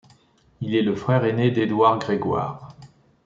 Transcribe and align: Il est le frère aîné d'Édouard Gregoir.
Il 0.61 0.73
est 0.75 0.81
le 0.81 0.95
frère 0.95 1.25
aîné 1.25 1.51
d'Édouard 1.51 1.99
Gregoir. 1.99 2.75